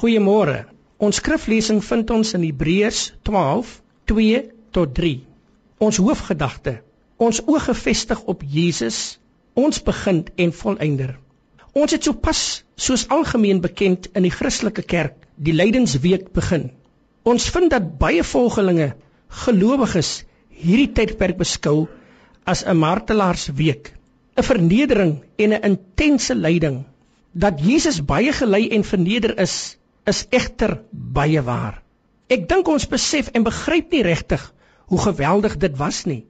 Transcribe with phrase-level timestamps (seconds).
[0.00, 0.62] Goeiemôre.
[0.96, 3.72] Ons skriflesing vind ons in Hebreërs 12
[4.08, 4.36] 2
[4.72, 5.10] tot 3.
[5.86, 6.72] Ons hoofgedagte:
[7.26, 9.00] Ons oë gefestig op Jesus,
[9.52, 11.10] ons begin en volëinder.
[11.76, 12.40] Ons het sopas
[12.86, 16.70] soos algemeen bekend in die Christelike kerk die lydensweek begin.
[17.28, 18.94] Ons vind dat baie volgelinge
[19.42, 20.14] gelowiges
[20.62, 21.90] hierdie tydperk beskou
[22.48, 23.92] as 'n martelaarsweek,
[24.38, 26.86] 'n vernedering en 'n intense lyding.
[27.36, 29.76] Dat Jesus baie gelei en verneder is,
[30.08, 31.82] is egter baie waar.
[32.30, 34.42] Ek dink ons besef en begryp nie regtig
[34.90, 36.24] hoe geweldig dit was nie.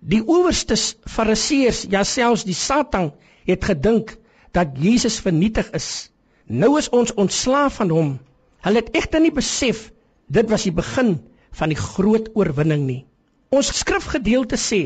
[0.00, 3.12] Die owerstes fariseërs, ja selfs die Satan
[3.46, 4.16] het gedink
[4.56, 6.10] dat Jesus vernietig is.
[6.46, 8.10] Nou is ons ontslaaf van hom.
[8.66, 9.90] Hulle het egter nie besef
[10.32, 11.16] dit was die begin
[11.58, 13.02] van die groot oorwinning nie.
[13.52, 14.82] Ons skrifgedeelte sê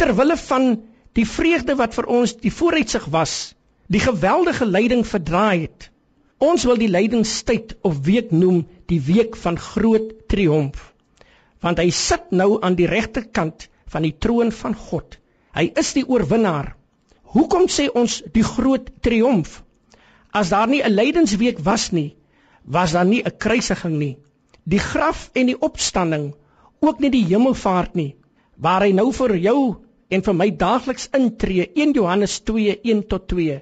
[0.00, 0.74] ter wille van
[1.16, 3.54] die vreugde wat vir ons die vooruitsig was,
[3.88, 5.90] die geweldige lyding verdraai het,
[6.40, 10.86] Ons wil die lydingstyd of week noem die week van groot triomf.
[11.60, 15.18] Want hy sit nou aan die regterkant van die troon van God.
[15.52, 16.72] Hy is die oorwinnaar.
[17.34, 19.60] Hoekom sê ons die groot triomf?
[20.32, 22.16] As daar nie 'n lydingsweek was nie,
[22.64, 24.16] was daar nie 'n kruisiging nie.
[24.64, 26.34] Die graf en die opstanding,
[26.80, 28.16] ook nie die hemelvaart nie,
[28.56, 29.76] waar hy nou vir jou
[30.08, 33.60] en vir my daagliks intree 1 Johannes 2:1 tot 2.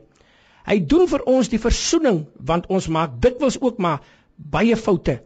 [0.68, 4.04] Hy doen vir ons die versoening want ons maak dikwels ook maar
[4.36, 5.18] baie foute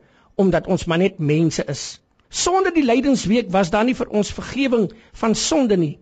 [0.43, 1.83] omdat ons maar net mense is.
[2.33, 5.97] Sonder die lydingsweek was daar nie vir ons vergifnis van sonde nie.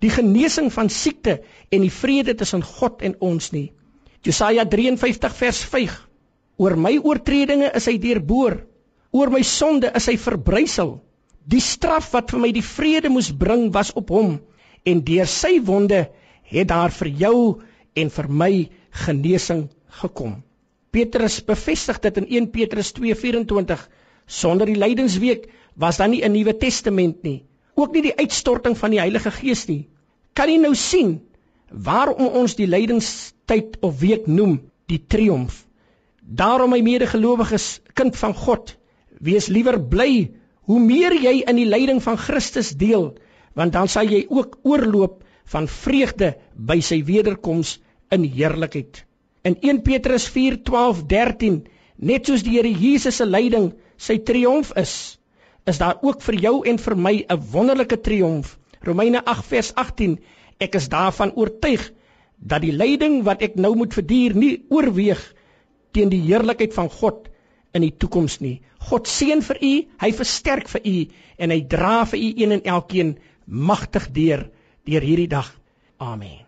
[0.00, 3.72] Die genesing van siekte en die vrede tussen God en ons nie.
[4.24, 5.98] Jesaja 53 vers 5.
[6.56, 8.62] Oor my oortredinge is hy deurboor.
[9.12, 10.96] Oor my sonde is hy verbrysel.
[11.44, 14.38] Die straf wat vir my die vrede moes bring was op hom
[14.88, 16.06] en deur sy wonde
[16.48, 17.36] het daar vir jou
[18.00, 18.52] en vir my
[18.94, 19.68] genesing
[20.00, 20.42] gekom.
[20.94, 23.88] Petrus bevestig dit in 1 Petrus 2:24.
[24.26, 28.90] Sonder die lydingsweek was daar nie 'n Nuwe Testament nie, ook nie die uitstorting van
[28.90, 29.88] die Heilige Gees nie.
[30.32, 31.20] Kan jy nou sien
[31.68, 35.66] waarom ons die lydingstyd of week noem die triomf?
[36.20, 38.76] Daarom my medegelowiges, kind van God,
[39.20, 40.30] wees liewer bly
[40.62, 43.14] hoe meer jy in die lyding van Christus deel,
[43.54, 47.78] want dan sal jy ook oorloop van vreugde by sy wederkoms
[48.14, 49.04] in heerlikheid.
[49.44, 51.64] In 1 Petrus 4:12-13,
[51.96, 55.18] net soos die Here Jesus se lyding sy triomf is,
[55.66, 58.58] is daar ook vir jou en vir my 'n wonderlike triomf.
[58.82, 60.18] Romeine 8 vers 18
[60.62, 61.90] Ek is daarvan oortuig
[62.38, 65.22] dat die lyding wat ek nou moet verduur nie oorweeg
[65.96, 67.28] teen die heerlikheid van God
[67.74, 68.60] in die toekoms nie.
[68.90, 70.96] God seën vir u, hy versterk vir u
[71.38, 73.16] en hy dra vir u een en elkeen
[73.46, 74.48] magtig deur
[74.84, 75.48] deur hierdie dag.
[75.98, 76.43] Amen.